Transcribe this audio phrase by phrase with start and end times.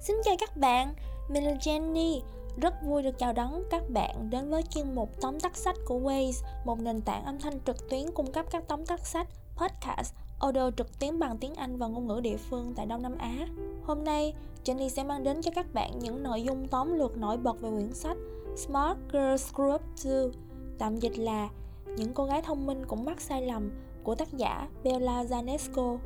[0.00, 0.94] Xin chào các bạn,
[1.28, 2.20] mình là Jenny.
[2.56, 6.00] Rất vui được chào đón các bạn đến với chuyên mục tóm tắt sách của
[6.00, 10.14] Waze, một nền tảng âm thanh trực tuyến cung cấp các tóm tắt sách, podcast,
[10.40, 13.46] audio trực tuyến bằng tiếng Anh và ngôn ngữ địa phương tại Đông Nam Á.
[13.82, 14.34] Hôm nay,
[14.64, 17.70] Jenny sẽ mang đến cho các bạn những nội dung tóm lược nổi bật về
[17.70, 18.16] quyển sách
[18.56, 20.40] Smart Girls Grew Up Too,
[20.78, 21.48] tạm dịch là
[21.96, 23.70] Những cô gái thông minh cũng mắc sai lầm
[24.02, 25.98] của tác giả Bella Zanesco.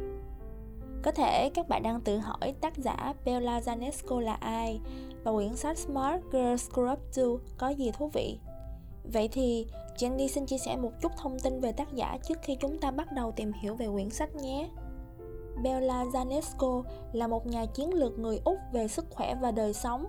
[1.03, 4.81] Có thể các bạn đang tự hỏi tác giả Bella Zanesco là ai
[5.25, 8.39] và quyển sách Smart Girls Grow Up Too có gì thú vị.
[9.13, 12.57] Vậy thì Jenny xin chia sẻ một chút thông tin về tác giả trước khi
[12.61, 14.69] chúng ta bắt đầu tìm hiểu về quyển sách nhé.
[15.63, 20.07] Bella Zanesco là một nhà chiến lược người Úc về sức khỏe và đời sống,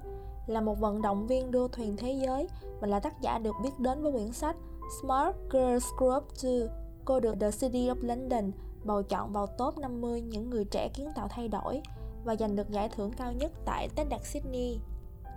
[0.48, 2.48] là một vận động viên đua thuyền thế giới
[2.80, 4.56] và là tác giả được biết đến với quyển sách
[5.02, 6.76] Smart Girls Grow Up Too.
[7.06, 8.52] Cô được The City of London
[8.84, 11.82] bầu chọn vào top 50 những người trẻ kiến tạo thay đổi
[12.24, 14.80] và giành được giải thưởng cao nhất tại TEDx Sydney.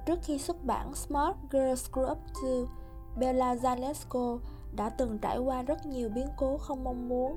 [0.06, 2.72] Trước khi xuất bản Smart Girls Grow Up Too,
[3.18, 4.38] Bella Zalesko
[4.76, 7.36] đã từng trải qua rất nhiều biến cố không mong muốn.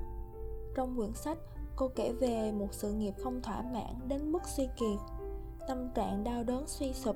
[0.75, 1.37] Trong quyển sách,
[1.75, 4.99] cô kể về một sự nghiệp không thỏa mãn đến mức suy kiệt,
[5.67, 7.15] tâm trạng đau đớn suy sụp,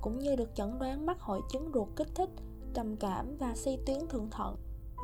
[0.00, 2.30] cũng như được chẩn đoán mắc hội chứng ruột kích thích,
[2.74, 4.56] trầm cảm và suy tuyến thượng thận.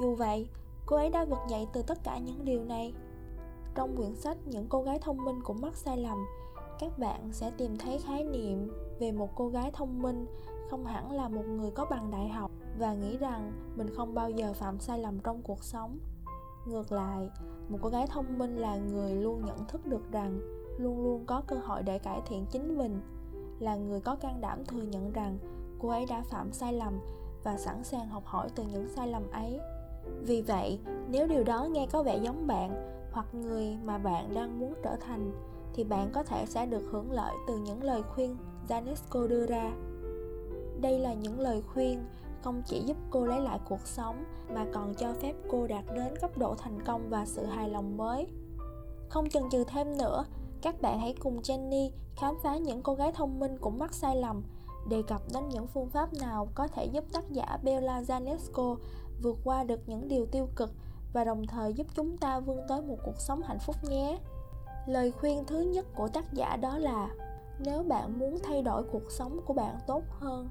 [0.02, 0.48] Dù vậy,
[0.86, 2.92] cô ấy đã vực dậy từ tất cả những điều này
[3.74, 6.18] trong quyển sách những cô gái thông minh cũng mắc sai lầm
[6.78, 10.26] các bạn sẽ tìm thấy khái niệm về một cô gái thông minh
[10.70, 14.30] không hẳn là một người có bằng đại học và nghĩ rằng mình không bao
[14.30, 15.98] giờ phạm sai lầm trong cuộc sống.
[16.66, 17.30] Ngược lại,
[17.68, 20.40] một cô gái thông minh là người luôn nhận thức được rằng
[20.78, 23.00] luôn luôn có cơ hội để cải thiện chính mình,
[23.58, 25.38] là người có can đảm thừa nhận rằng
[25.78, 27.00] cô ấy đã phạm sai lầm
[27.42, 29.60] và sẵn sàng học hỏi từ những sai lầm ấy.
[30.20, 34.60] Vì vậy, nếu điều đó nghe có vẻ giống bạn hoặc người mà bạn đang
[34.60, 35.32] muốn trở thành
[35.74, 38.36] thì bạn có thể sẽ được hưởng lợi từ những lời khuyên
[38.68, 39.72] Janesco đưa ra.
[40.80, 42.04] Đây là những lời khuyên
[42.42, 44.24] không chỉ giúp cô lấy lại cuộc sống
[44.54, 47.96] mà còn cho phép cô đạt đến cấp độ thành công và sự hài lòng
[47.96, 48.26] mới.
[49.08, 50.24] Không chần chừ thêm nữa,
[50.62, 54.16] các bạn hãy cùng Jenny khám phá những cô gái thông minh cũng mắc sai
[54.16, 54.42] lầm,
[54.88, 58.76] đề cập đến những phương pháp nào có thể giúp tác giả Bella Janesco
[59.22, 60.70] vượt qua được những điều tiêu cực
[61.12, 64.18] và đồng thời giúp chúng ta vươn tới một cuộc sống hạnh phúc nhé.
[64.86, 67.08] Lời khuyên thứ nhất của tác giả đó là,
[67.58, 70.48] nếu bạn muốn thay đổi cuộc sống của bạn tốt hơn,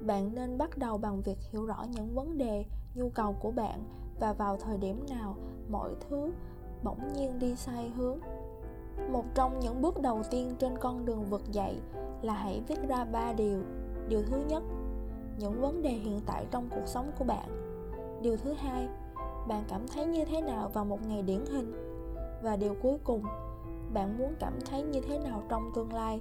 [0.00, 2.64] bạn nên bắt đầu bằng việc hiểu rõ những vấn đề,
[2.94, 3.84] nhu cầu của bạn
[4.20, 5.36] và vào thời điểm nào
[5.68, 6.32] mọi thứ
[6.82, 8.18] bỗng nhiên đi sai hướng.
[9.12, 11.80] Một trong những bước đầu tiên trên con đường vực dậy
[12.22, 13.62] là hãy viết ra ba điều.
[14.08, 14.62] Điều thứ nhất,
[15.38, 17.48] những vấn đề hiện tại trong cuộc sống của bạn.
[18.22, 18.88] Điều thứ hai
[19.48, 21.72] bạn cảm thấy như thế nào vào một ngày điển hình?
[22.42, 23.22] Và điều cuối cùng,
[23.92, 26.20] bạn muốn cảm thấy như thế nào trong tương lai?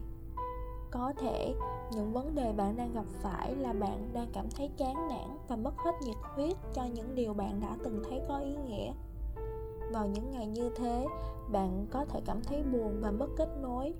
[0.92, 1.54] Có thể,
[1.92, 5.56] những vấn đề bạn đang gặp phải là bạn đang cảm thấy chán nản và
[5.56, 8.94] mất hết nhiệt huyết cho những điều bạn đã từng thấy có ý nghĩa.
[9.92, 11.08] Vào những ngày như thế,
[11.52, 13.94] bạn có thể cảm thấy buồn và mất kết nối,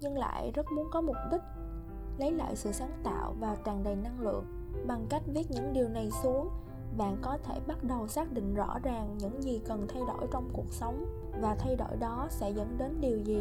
[0.00, 1.42] nhưng lại rất muốn có mục đích,
[2.18, 4.44] lấy lại sự sáng tạo và tràn đầy năng lượng
[4.86, 6.48] bằng cách viết những điều này xuống
[6.98, 10.50] bạn có thể bắt đầu xác định rõ ràng những gì cần thay đổi trong
[10.52, 11.06] cuộc sống,
[11.40, 13.40] và thay đổi đó sẽ dẫn đến điều gì.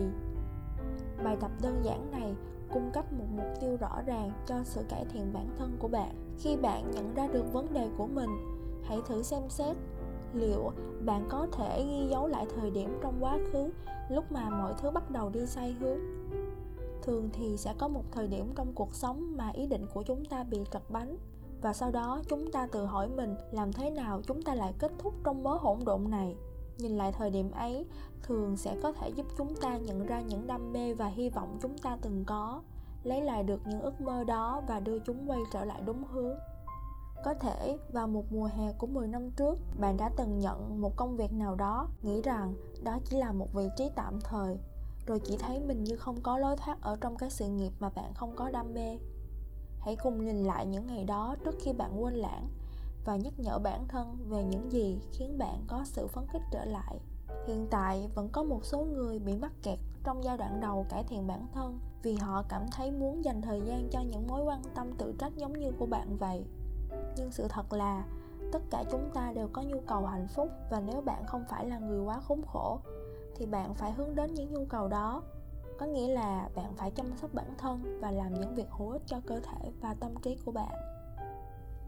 [1.24, 2.36] Bài tập đơn giản này
[2.74, 6.16] cung cấp một mục tiêu rõ ràng cho sự cải thiện bản thân của bạn.
[6.40, 8.30] Khi bạn nhận ra được vấn đề của mình,
[8.84, 9.78] hãy thử xem xét
[10.34, 10.72] liệu
[11.06, 13.70] bạn có thể ghi dấu lại thời điểm trong quá khứ,
[14.10, 16.00] lúc mà mọi thứ bắt đầu đi sai hướng.
[17.02, 20.26] Thường thì sẽ có một thời điểm trong cuộc sống mà ý định của chúng
[20.26, 21.18] ta bị trật bánh
[21.62, 24.92] và sau đó chúng ta tự hỏi mình làm thế nào chúng ta lại kết
[25.00, 26.36] thúc trong mớ hỗn độn này.
[26.78, 27.86] Nhìn lại thời điểm ấy
[28.24, 31.58] thường sẽ có thể giúp chúng ta nhận ra những đam mê và hy vọng
[31.62, 32.62] chúng ta từng có
[33.04, 36.36] lấy lại được những ước mơ đó và đưa chúng quay trở lại đúng hướng.
[37.24, 40.96] Có thể vào một mùa hè của 10 năm trước, bạn đã từng nhận một
[40.96, 42.54] công việc nào đó, nghĩ rằng
[42.84, 44.58] đó chỉ là một vị trí tạm thời,
[45.06, 47.90] rồi chỉ thấy mình như không có lối thoát ở trong cái sự nghiệp mà
[47.90, 48.98] bạn không có đam mê
[49.90, 52.48] hãy cùng nhìn lại những ngày đó trước khi bạn quên lãng
[53.06, 56.66] và nhắc nhở bản thân về những gì khiến bạn có sự phấn khích trở
[56.66, 57.00] lại.
[57.48, 61.04] Hiện tại, vẫn có một số người bị mắc kẹt trong giai đoạn đầu cải
[61.04, 64.62] thiện bản thân vì họ cảm thấy muốn dành thời gian cho những mối quan
[64.76, 66.46] tâm tự trách giống như của bạn vậy.
[67.18, 68.04] Nhưng sự thật là,
[68.52, 71.66] tất cả chúng ta đều có nhu cầu hạnh phúc và nếu bạn không phải
[71.66, 72.80] là người quá khốn khổ,
[73.36, 75.24] thì bạn phải hướng đến những nhu cầu đó
[75.80, 79.02] có nghĩa là bạn phải chăm sóc bản thân và làm những việc hữu ích
[79.06, 80.74] cho cơ thể và tâm trí của bạn.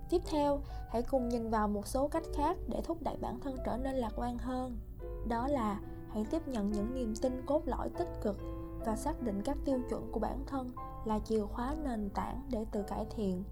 [0.10, 0.60] Tiếp theo,
[0.90, 3.96] hãy cùng nhìn vào một số cách khác để thúc đẩy bản thân trở nên
[3.96, 4.80] lạc quan hơn.
[5.28, 5.80] Đó là
[6.10, 8.38] hãy tiếp nhận những niềm tin cốt lõi tích cực
[8.86, 10.72] và xác định các tiêu chuẩn của bản thân
[11.06, 13.44] là chìa khóa nền tảng để tự cải thiện.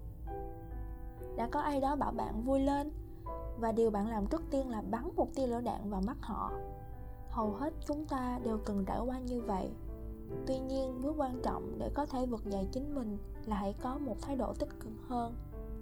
[1.36, 2.92] Đã có ai đó bảo bạn vui lên?
[3.58, 6.52] Và điều bạn làm trước tiên là bắn một tia lửa đạn vào mắt họ.
[7.30, 9.70] Hầu hết chúng ta đều từng trải qua như vậy
[10.46, 13.98] tuy nhiên, bước quan trọng để có thể vực dậy chính mình là hãy có
[13.98, 15.34] một thái độ tích cực hơn.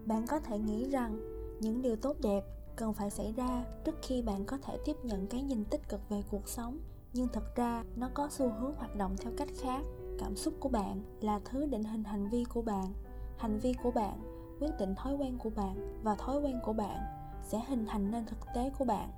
[0.07, 1.19] Bạn có thể nghĩ rằng
[1.61, 2.45] những điều tốt đẹp
[2.77, 6.09] cần phải xảy ra trước khi bạn có thể tiếp nhận cái nhìn tích cực
[6.09, 6.79] về cuộc sống.
[7.13, 9.81] Nhưng thật ra, nó có xu hướng hoạt động theo cách khác.
[10.19, 12.93] Cảm xúc của bạn là thứ định hình hành vi của bạn.
[13.37, 14.21] Hành vi của bạn,
[14.61, 16.97] quyết định thói quen của bạn và thói quen của bạn
[17.43, 19.11] sẽ hình thành nên thực tế của bạn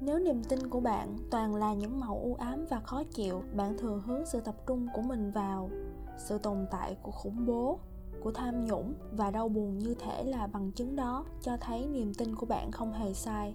[0.00, 3.78] nếu niềm tin của bạn toàn là những màu u ám và khó chịu, bạn
[3.78, 5.70] thường hướng sự tập trung của mình vào
[6.18, 7.78] sự tồn tại của khủng bố,
[8.22, 12.14] của tham nhũng và đau buồn như thể là bằng chứng đó, cho thấy niềm
[12.14, 13.54] tin của bạn không hề sai.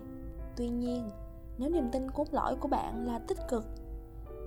[0.56, 1.10] Tuy nhiên,
[1.58, 3.66] nếu niềm tin cốt lõi của bạn là tích cực,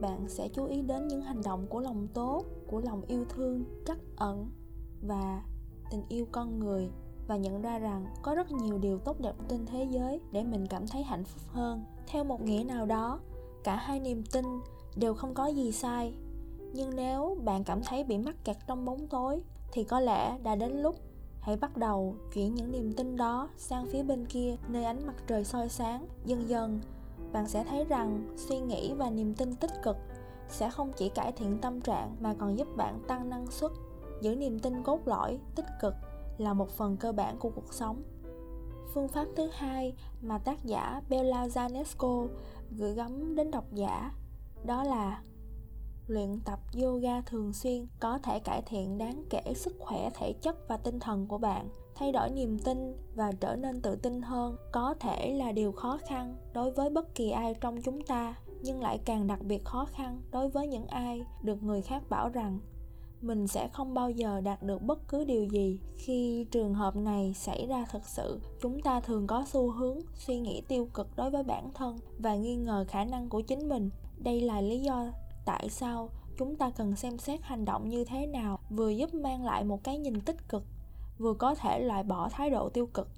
[0.01, 3.65] bạn sẽ chú ý đến những hành động của lòng tốt, của lòng yêu thương,
[3.87, 4.51] trắc ẩn
[5.03, 5.43] và
[5.91, 6.91] tình yêu con người
[7.33, 10.67] và nhận ra rằng có rất nhiều điều tốt đẹp trên thế giới để mình
[10.67, 11.85] cảm thấy hạnh phúc hơn.
[12.07, 13.21] Theo một nghĩa nào đó,
[13.65, 14.45] cả hai niềm tin
[14.97, 16.15] đều không có gì sai.
[16.73, 19.41] Nhưng nếu bạn cảm thấy bị mắc kẹt trong bóng tối,
[19.73, 20.97] thì có lẽ đã đến lúc
[21.41, 25.15] hãy bắt đầu chuyển những niềm tin đó sang phía bên kia, nơi ánh mặt
[25.27, 26.07] trời soi sáng.
[26.25, 26.81] Dần dần,
[27.33, 29.97] bạn sẽ thấy rằng suy nghĩ và niềm tin tích cực
[30.49, 33.71] sẽ không chỉ cải thiện tâm trạng mà còn giúp bạn tăng năng suất,
[34.21, 35.95] giữ niềm tin cốt lõi, tích cực
[36.39, 38.03] là một phần cơ bản của cuộc sống.
[38.95, 42.29] Phương pháp thứ hai mà tác giả Bella Zanesco
[42.71, 44.13] gửi gắm đến độc giả
[44.65, 45.23] đó là
[46.07, 50.69] luyện tập yoga thường xuyên có thể cải thiện đáng kể sức khỏe thể chất
[50.69, 54.57] và tinh thần của bạn, thay đổi niềm tin và trở nên tự tin hơn.
[54.73, 58.81] Có thể là điều khó khăn đối với bất kỳ ai trong chúng ta, nhưng
[58.81, 62.59] lại càng đặc biệt khó khăn đối với những ai được người khác bảo rằng
[63.25, 67.35] mình sẽ không bao giờ đạt được bất cứ điều gì khi trường hợp này
[67.35, 68.41] xảy ra thật sự.
[68.63, 72.37] Chúng ta thường có xu hướng suy nghĩ tiêu cực đối với bản thân và
[72.37, 73.91] nghi ngờ khả năng của chính mình.
[74.19, 75.07] Đây là lý do
[75.45, 76.09] tại sao
[76.39, 79.85] chúng ta cần xem xét hành động như thế nào, vừa giúp mang lại một
[79.85, 80.65] cái nhìn tích cực,
[81.19, 83.09] vừa có thể loại bỏ thái độ tiêu cực.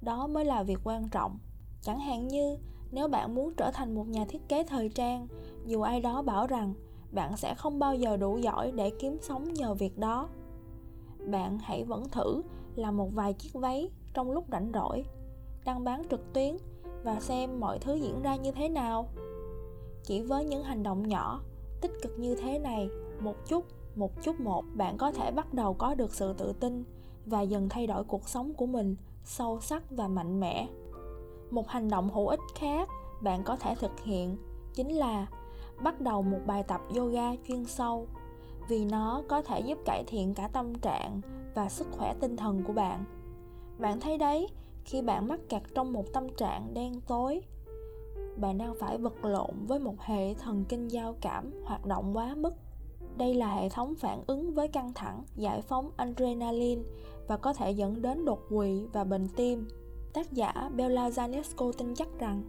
[0.00, 1.38] Đó mới là việc quan trọng.
[1.82, 2.56] Chẳng hạn như,
[2.90, 5.26] nếu bạn muốn trở thành một nhà thiết kế thời trang,
[5.66, 6.74] dù ai đó bảo rằng
[7.14, 10.28] bạn sẽ không bao giờ đủ giỏi để kiếm sống nhờ việc đó.
[11.30, 12.42] Bạn hãy vẫn thử
[12.76, 15.04] làm một vài chiếc váy trong lúc rảnh rỗi,
[15.64, 16.56] đăng bán trực tuyến
[17.04, 19.08] và xem mọi thứ diễn ra như thế nào.
[20.02, 21.40] Chỉ với những hành động nhỏ,
[21.80, 22.88] tích cực như thế này,
[23.20, 23.64] một chút
[23.96, 26.84] một chút một, bạn có thể bắt đầu có được sự tự tin
[27.26, 30.68] và dần thay đổi cuộc sống của mình sâu sắc và mạnh mẽ.
[31.50, 32.88] Một hành động hữu ích khác
[33.22, 34.36] bạn có thể thực hiện
[34.74, 35.26] chính là
[35.82, 38.06] bắt đầu một bài tập yoga chuyên sâu,
[38.68, 41.20] vì nó có thể giúp cải thiện cả tâm trạng
[41.54, 43.04] và sức khỏe tinh thần của bạn.
[43.78, 44.48] Bạn thấy đấy,
[44.84, 47.40] khi bạn mắc kẹt trong một tâm trạng đen tối,
[48.36, 52.34] bạn đang phải vật lộn với một hệ thần kinh giao cảm hoạt động quá
[52.36, 52.54] mức.
[53.16, 56.82] Đây là hệ thống phản ứng với căng thẳng, giải phóng adrenaline
[57.28, 59.68] và có thể dẫn đến đột quỵ và bệnh tim.
[60.12, 62.42] Tác giả bella zanesco tin chắc rằng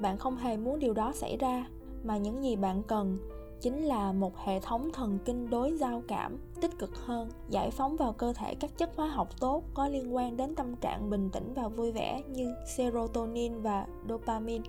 [0.00, 1.66] bạn không hề muốn điều đó xảy ra
[2.04, 3.18] mà những gì bạn cần
[3.60, 7.96] chính là một hệ thống thần kinh đối giao cảm, tích cực hơn, giải phóng
[7.96, 11.30] vào cơ thể các chất hóa học tốt có liên quan đến tâm trạng bình
[11.30, 14.64] tĩnh và vui vẻ như serotonin và dopamine.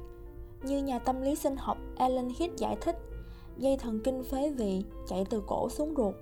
[0.63, 2.97] Như nhà tâm lý sinh học Alan Heath giải thích,
[3.57, 6.15] dây thần kinh phế vị chạy từ cổ xuống ruột.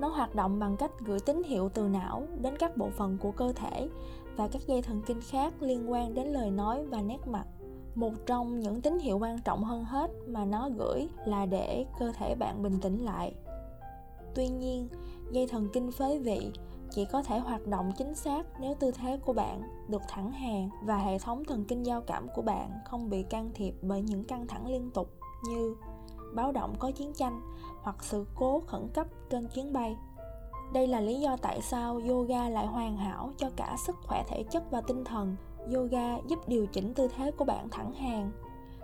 [0.00, 3.30] Nó hoạt động bằng cách gửi tín hiệu từ não đến các bộ phận của
[3.30, 3.88] cơ thể
[4.36, 7.44] và các dây thần kinh khác liên quan đến lời nói và nét mặt
[7.94, 12.12] một trong những tín hiệu quan trọng hơn hết mà nó gửi là để cơ
[12.18, 13.34] thể bạn bình tĩnh lại.
[14.34, 14.88] Tuy nhiên,
[15.32, 16.52] dây thần kinh phế vị
[16.90, 20.70] chỉ có thể hoạt động chính xác nếu tư thế của bạn được thẳng hàng
[20.82, 24.24] và hệ thống thần kinh giao cảm của bạn không bị can thiệp bởi những
[24.24, 25.08] căng thẳng liên tục
[25.44, 25.76] như
[26.34, 27.40] báo động có chiến tranh
[27.82, 29.96] hoặc sự cố khẩn cấp trên chuyến bay.
[30.72, 34.42] Đây là lý do tại sao yoga lại hoàn hảo cho cả sức khỏe thể
[34.42, 35.36] chất và tinh thần
[35.74, 38.30] yoga giúp điều chỉnh tư thế của bạn thẳng hàng,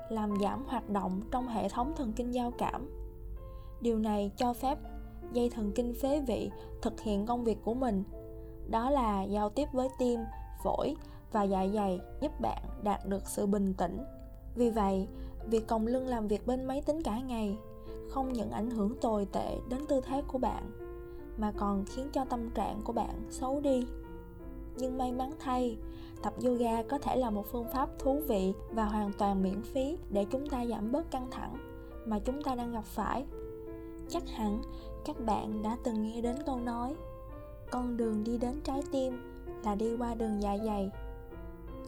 [0.08, 2.90] làm giảm hoạt động trong hệ thống thần kinh giao cảm.
[3.80, 4.78] Điều này cho phép
[5.32, 6.50] dây thần kinh phế vị
[6.82, 8.04] thực hiện công việc của mình,
[8.70, 10.20] đó là giao tiếp với tim,
[10.64, 10.96] phổi
[11.32, 14.04] và dạ dày giúp bạn đạt được sự bình tĩnh.
[14.54, 15.08] Vì vậy,
[15.46, 17.56] việc còng lưng làm việc bên máy tính cả ngày
[18.10, 20.70] không những ảnh hưởng tồi tệ đến tư thế của bạn,
[21.36, 23.86] mà còn khiến cho tâm trạng của bạn xấu đi
[24.78, 25.78] nhưng may mắn thay.
[26.22, 29.98] Tập yoga có thể là một phương pháp thú vị và hoàn toàn miễn phí
[30.10, 31.56] để chúng ta giảm bớt căng thẳng
[32.06, 33.26] mà chúng ta đang gặp phải.
[34.08, 34.62] Chắc hẳn
[35.04, 36.94] các bạn đã từng nghe đến câu nói,
[37.70, 40.90] con đường đi đến trái tim là đi qua đường dạ dày.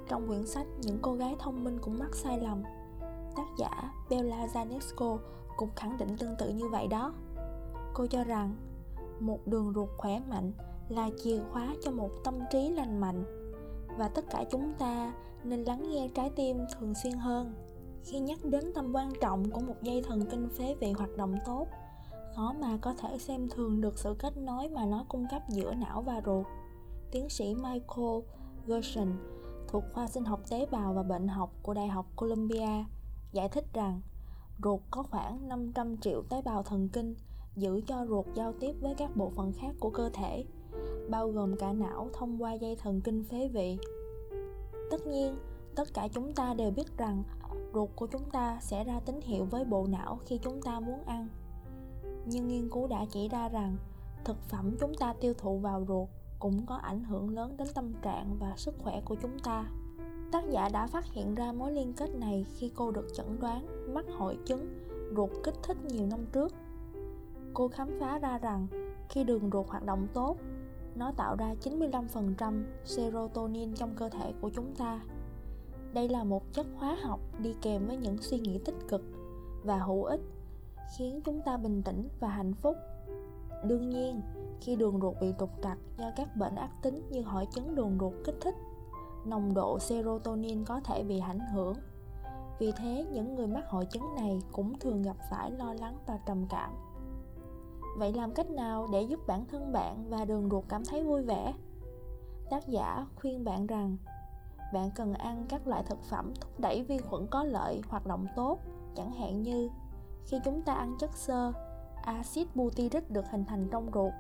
[0.09, 2.63] Trong quyển sách những cô gái thông minh cũng mắc sai lầm,
[3.37, 5.19] tác giả bella zanesco
[5.57, 7.13] cũng khẳng định tương tự như vậy đó.
[7.95, 8.57] Cô cho rằng,
[9.21, 10.53] một đường ruột khỏe mạnh
[10.91, 13.25] là chìa khóa cho một tâm trí lành mạnh.
[13.99, 15.13] Và tất cả chúng ta
[15.45, 17.55] nên lắng nghe trái tim thường xuyên hơn.
[18.05, 21.35] Khi nhắc đến tầm quan trọng của một dây thần kinh phế vị hoạt động
[21.47, 21.67] tốt,
[22.37, 25.75] khó mà có thể xem thường được sự kết nối mà nó cung cấp giữa
[25.75, 26.47] não và ruột.
[27.11, 28.19] Tiến sĩ michael
[28.67, 29.09] gerson
[29.69, 32.85] thuộc khoa sinh học tế bào và bệnh học của đại học columbia
[33.33, 34.01] giải thích rằng,
[34.63, 37.15] ruột có khoảng 500 triệu tế bào thần kinh
[37.57, 40.45] giữ cho ruột giao tiếp với các bộ phận khác của cơ thể
[41.11, 43.79] bao gồm cả não thông qua dây thần kinh phế vị.
[44.91, 45.37] Tất nhiên,
[45.75, 47.23] tất cả chúng ta đều biết rằng
[47.75, 51.05] ruột của chúng ta sẽ ra tín hiệu với bộ não khi chúng ta muốn
[51.07, 51.29] ăn.
[52.27, 53.77] Nhưng nghiên cứu đã chỉ ra rằng
[54.25, 57.93] thực phẩm chúng ta tiêu thụ vào ruột cũng có ảnh hưởng lớn đến tâm
[58.03, 59.65] trạng và sức khỏe của chúng ta.
[60.33, 63.67] Tác giả đã phát hiện ra mối liên kết này khi cô được chẩn đoán
[63.95, 64.67] mắc hội chứng
[65.17, 66.53] ruột kích thích nhiều năm trước.
[67.55, 68.67] Cô khám phá ra rằng
[69.09, 70.37] khi đường ruột hoạt động tốt
[70.95, 75.01] nó tạo ra 95% serotonin trong cơ thể của chúng ta.
[75.93, 79.03] Đây là một chất hóa học đi kèm với những suy nghĩ tích cực
[79.65, 80.21] và hữu ích,
[80.97, 82.77] khiến chúng ta bình tĩnh và hạnh phúc.
[83.65, 84.21] Đương nhiên,
[84.61, 87.97] khi đường ruột bị trục trặc do các bệnh ác tính như hội chứng đường
[88.01, 88.55] ruột kích thích,
[89.25, 91.75] nồng độ serotonin có thể bị ảnh hưởng.
[92.59, 96.19] Vì thế, những người mắc hội chứng này cũng thường gặp phải lo lắng và
[96.27, 96.71] trầm cảm
[97.97, 101.23] vậy làm cách nào để giúp bản thân bạn và đường ruột cảm thấy vui
[101.23, 101.55] vẻ?
[102.51, 103.97] Tác giả khuyên bạn rằng,
[104.73, 108.27] bạn cần ăn các loại thực phẩm thúc đẩy vi khuẩn có lợi, hoạt động
[108.37, 108.59] tốt.
[108.95, 109.71] Chẳng hạn như,
[110.27, 111.53] khi chúng ta ăn chất xơ,
[112.03, 114.13] axit butyric được hình thành trong ruột,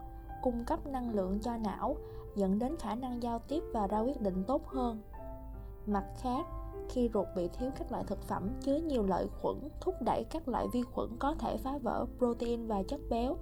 [0.43, 1.97] cung cấp năng lượng cho não,
[2.37, 5.03] dẫn đến khả năng giao tiếp và ra quyết định tốt hơn.
[5.87, 6.47] Mặt khác,
[6.89, 10.49] khi ruột bị thiếu các loại thực phẩm chứa nhiều lợi khuẩn, thúc đẩy các
[10.49, 13.37] loại vi khuẩn có thể phá vỡ protein và chất béo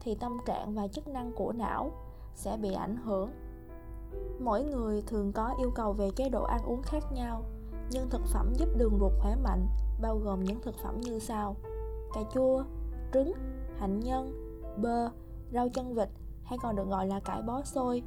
[0.00, 1.90] thì tâm trạng và chức năng của não
[2.34, 3.30] sẽ bị ảnh hưởng.
[4.40, 7.42] Mỗi người thường có yêu cầu về chế độ ăn uống khác nhau,
[7.90, 9.66] nhưng thực phẩm giúp đường ruột khỏe mạnh,
[10.02, 11.56] bao gồm những thực phẩm như sau
[12.12, 12.64] cà chua,
[13.12, 13.32] trứng,
[13.78, 14.32] hạnh nhân,
[14.82, 15.08] bơ,
[15.52, 16.08] rau chân vịt
[16.44, 18.02] hay còn được gọi là cải bó xôi,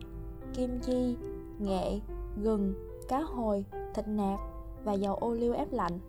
[0.54, 1.18] kim chi,
[1.60, 2.00] nghệ,
[2.38, 2.74] gừng,
[3.08, 4.40] cá hồi, thịt nạc
[4.84, 6.00] và dầu ô liu ép lạnh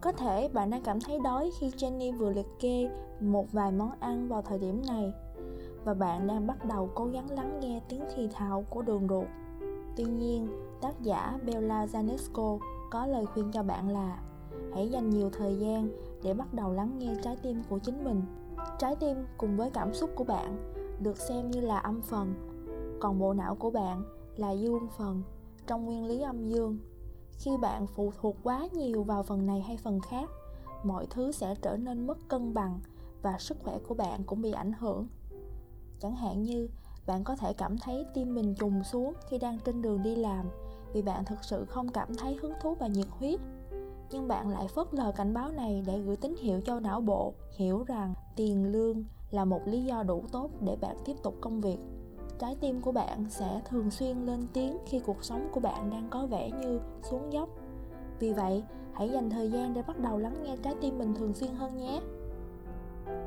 [0.00, 2.90] có thể bạn đang cảm thấy đói khi Jenny vừa liệt kê
[3.20, 5.12] một vài món ăn vào thời điểm này
[5.84, 9.26] và bạn đang bắt đầu cố gắng lắng nghe tiếng thì thào của đường ruột.
[9.96, 10.48] Tuy nhiên,
[10.80, 12.58] tác giả Bella Zanesco
[12.90, 14.22] có lời khuyên cho bạn là
[14.74, 15.88] hãy dành nhiều thời gian
[16.22, 18.22] để bắt đầu lắng nghe trái tim của chính mình.
[18.78, 20.56] Trái tim cùng với cảm xúc của bạn
[21.02, 22.34] được xem như là âm phần,
[23.00, 24.02] còn bộ não của bạn
[24.36, 25.22] là dương phần
[25.66, 26.78] trong nguyên lý âm dương
[27.40, 30.30] khi bạn phụ thuộc quá nhiều vào phần này hay phần khác,
[30.84, 32.80] mọi thứ sẽ trở nên mất cân bằng
[33.22, 35.06] và sức khỏe của bạn cũng bị ảnh hưởng.
[36.00, 36.68] Chẳng hạn như,
[37.06, 40.46] bạn có thể cảm thấy tim mình trùng xuống khi đang trên đường đi làm
[40.92, 43.40] vì bạn thực sự không cảm thấy hứng thú và nhiệt huyết.
[44.10, 47.34] Nhưng bạn lại phớt lờ cảnh báo này để gửi tín hiệu cho não bộ,
[47.56, 51.60] hiểu rằng tiền lương là một lý do đủ tốt để bạn tiếp tục công
[51.60, 51.78] việc
[52.40, 56.08] trái tim của bạn sẽ thường xuyên lên tiếng khi cuộc sống của bạn đang
[56.10, 57.48] có vẻ như xuống dốc.
[58.18, 61.34] Vì vậy, hãy dành thời gian để bắt đầu lắng nghe trái tim mình thường
[61.34, 62.00] xuyên hơn nhé.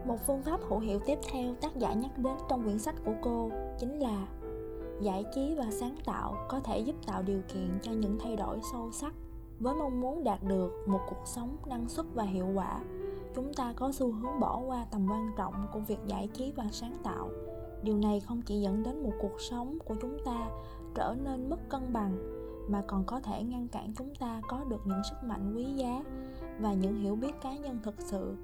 [0.06, 3.14] Một phương pháp hữu hiệu tiếp theo tác giả nhắc đến trong quyển sách của
[3.22, 4.28] cô chính là
[5.02, 8.60] giải trí và sáng tạo có thể giúp tạo điều kiện cho những thay đổi
[8.72, 9.14] sâu sắc.
[9.60, 12.80] Với mong muốn đạt được một cuộc sống năng suất và hiệu quả,
[13.36, 16.66] chúng ta có xu hướng bỏ qua tầm quan trọng của việc giải trí và
[16.72, 17.30] sáng tạo
[17.84, 20.50] điều này không chỉ dẫn đến một cuộc sống của chúng ta
[20.96, 22.18] trở nên mất cân bằng,
[22.68, 26.04] mà còn có thể ngăn cản chúng ta có được những sức mạnh quý giá
[26.60, 28.36] và những hiểu biết cá nhân thực sự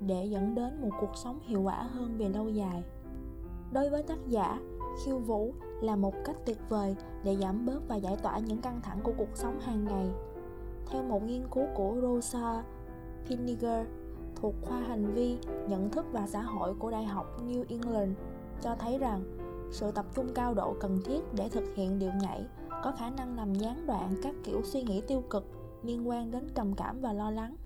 [0.00, 2.82] để dẫn đến một cuộc sống hiệu quả hơn về lâu dài.
[3.72, 4.60] Đối với tác giả,
[5.04, 8.80] khiêu vũ là một cách tuyệt vời để giảm bớt và giải tỏa những căng
[8.82, 10.06] thẳng của cuộc sống hàng ngày.
[10.86, 12.64] Theo một nghiên cứu của rosa
[13.28, 13.86] pinniger
[14.40, 15.38] thuộc khoa hành vi,
[15.68, 18.12] nhận thức và xã hội của đại học new england
[18.62, 19.22] cho thấy rằng
[19.70, 22.46] sự tập trung cao độ cần thiết để thực hiện điệu nhảy
[22.84, 25.44] có khả năng làm gián đoạn các kiểu suy nghĩ tiêu cực
[25.82, 27.56] liên quan đến trầm cảm và lo lắng.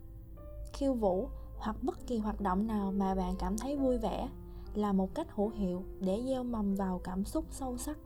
[0.73, 1.29] Khiêu vũ
[1.59, 4.29] hoặc bất kỳ hoạt động nào mà bạn cảm thấy vui vẻ
[4.75, 7.99] là một cách hữu hiệu để gieo mầm vào cảm xúc sâu sắc.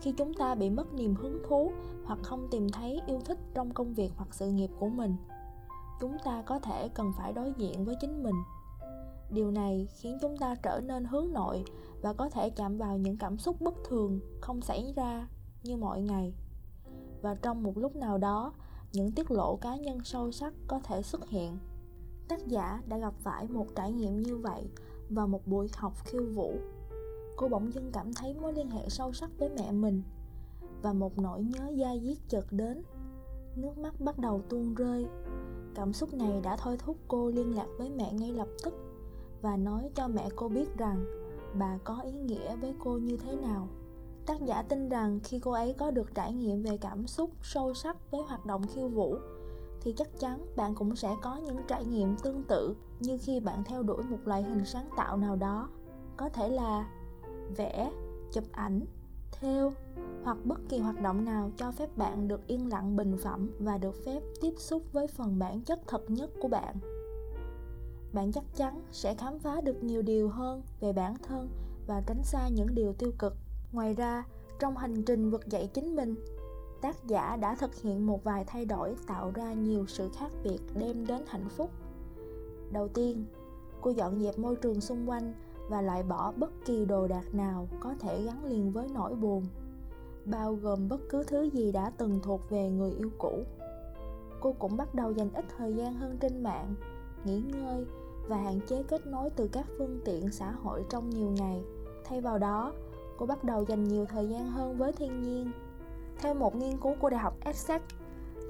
[0.00, 1.72] Khi chúng ta bị mất niềm hứng thú
[2.04, 5.16] hoặc không tìm thấy yêu thích trong công việc hoặc sự nghiệp của mình,
[6.00, 8.34] chúng ta có thể cần phải đối diện với chính mình
[9.30, 11.64] điều này khiến chúng ta trở nên hướng nội
[12.02, 15.28] và có thể chạm vào những cảm xúc bất thường không xảy ra
[15.62, 16.34] như mọi ngày.
[17.22, 18.52] Và trong một lúc nào đó,
[18.92, 21.58] những tiết lộ cá nhân sâu sắc có thể xuất hiện.
[22.28, 24.70] Tác giả đã gặp phải một trải nghiệm như vậy
[25.10, 26.54] vào một buổi học khiêu vũ.
[27.36, 30.02] Cô bỗng dưng cảm thấy mối liên hệ sâu sắc với mẹ mình
[30.82, 32.82] và một nỗi nhớ da diết chợt đến.
[33.56, 35.06] Nước mắt bắt đầu tuôn rơi.
[35.74, 38.89] Cảm xúc này đã thôi thúc cô liên lạc với mẹ ngay lập tức
[39.42, 41.04] và nói cho mẹ cô biết rằng
[41.58, 43.68] bà có ý nghĩa với cô như thế nào.
[44.26, 47.74] Tác giả tin rằng khi cô ấy có được trải nghiệm về cảm xúc sâu
[47.74, 49.16] sắc với hoạt động khiêu vũ,
[49.80, 53.64] thì chắc chắn bạn cũng sẽ có những trải nghiệm tương tự như khi bạn
[53.64, 55.68] theo đuổi một loại hình sáng tạo nào đó.
[56.16, 56.90] Có thể là
[57.56, 57.92] vẽ,
[58.32, 58.80] chụp ảnh
[59.32, 59.72] thêu
[60.24, 63.78] hoặc bất kỳ hoạt động nào cho phép bạn được yên lặng, bình phẩm và
[63.78, 66.76] được phép tiếp xúc với phần bản chất thật nhất của bạn
[68.12, 71.48] bạn chắc chắn sẽ khám phá được nhiều điều hơn về bản thân
[71.86, 73.36] và tránh xa những điều tiêu cực.
[73.72, 74.24] Ngoài ra,
[74.58, 76.14] trong hành trình vực dậy chính mình,
[76.80, 80.58] tác giả đã thực hiện một vài thay đổi tạo ra nhiều sự khác biệt
[80.74, 81.70] đem đến hạnh phúc.
[82.72, 83.24] Đầu tiên,
[83.80, 85.34] cô dọn dẹp môi trường xung quanh
[85.68, 89.46] và loại bỏ bất kỳ đồ đạc nào có thể gắn liền với nỗi buồn,
[90.24, 93.44] bao gồm bất cứ thứ gì đã từng thuộc về người yêu cũ.
[94.40, 96.74] Cô cũng bắt đầu dành ít thời gian hơn trên mạng
[97.24, 97.86] nghỉ ngơi
[98.28, 101.62] và hạn chế kết nối từ các phương tiện xã hội trong nhiều ngày
[102.04, 102.72] thay vào đó
[103.18, 105.50] cô bắt đầu dành nhiều thời gian hơn với thiên nhiên
[106.20, 107.82] theo một nghiên cứu của đại học essex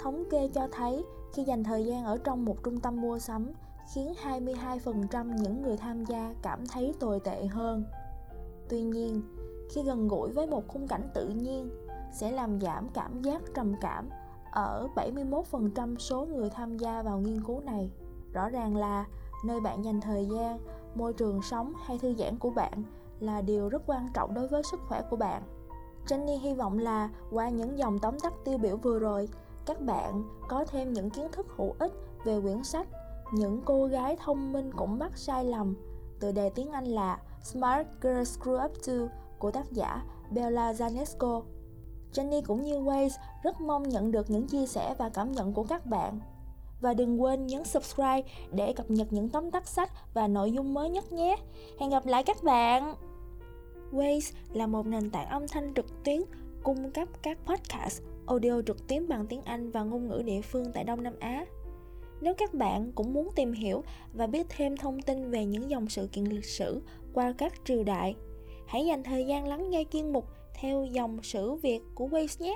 [0.01, 3.53] thống kê cho thấy khi dành thời gian ở trong một trung tâm mua sắm
[3.95, 7.85] khiến 22% những người tham gia cảm thấy tồi tệ hơn.
[8.69, 9.23] Tuy nhiên,
[9.71, 11.71] khi gần gũi với một khung cảnh tự nhiên
[12.13, 14.09] sẽ làm giảm cảm giác trầm cảm
[14.53, 17.91] ở 71% số người tham gia vào nghiên cứu này.
[18.33, 19.05] Rõ ràng là
[19.45, 20.59] nơi bạn dành thời gian,
[20.95, 22.83] môi trường sống hay thư giãn của bạn
[23.21, 25.43] là điều rất quan trọng đối với sức khỏe của bạn.
[26.07, 29.29] Jenny hy vọng là qua những dòng tóm tắt tiêu biểu vừa rồi,
[29.67, 31.93] các bạn có thêm những kiến thức hữu ích
[32.25, 32.87] về quyển sách
[33.33, 35.75] những cô gái thông minh cũng mắc sai lầm
[36.21, 41.43] Tựa đề tiếng Anh là Smart Girls Screw Up Too của tác giả Bella Zanesco.
[42.13, 45.65] Jenny cũng như Waze rất mong nhận được những chia sẻ và cảm nhận của
[45.65, 46.21] các bạn.
[46.81, 50.75] Và đừng quên nhấn subscribe để cập nhật những tóm tắt sách và nội dung
[50.75, 51.37] mới nhất nhé.
[51.81, 52.95] Hẹn gặp lại các bạn!
[53.93, 56.21] Waze là một nền tảng âm thanh trực tuyến
[56.63, 60.73] cung cấp các podcast audio trực tuyến bằng tiếng Anh và ngôn ngữ địa phương
[60.75, 61.45] tại Đông Nam Á.
[62.21, 65.89] Nếu các bạn cũng muốn tìm hiểu và biết thêm thông tin về những dòng
[65.89, 68.15] sự kiện lịch sử qua các triều đại,
[68.67, 72.55] hãy dành thời gian lắng nghe chuyên mục theo dòng sử Việt của Waze nhé.